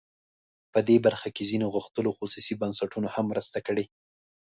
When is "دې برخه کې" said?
0.87-1.43